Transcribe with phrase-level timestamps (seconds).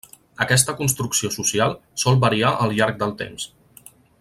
[0.45, 3.47] Aquesta construcció social sol variar al llarg del temps.